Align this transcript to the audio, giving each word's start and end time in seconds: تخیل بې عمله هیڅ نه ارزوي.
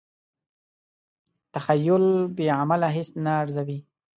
تخیل 1.53 2.05
بې 2.35 2.45
عمله 2.59 2.87
هیڅ 2.95 3.09
نه 3.23 3.31
ارزوي. 3.41 3.79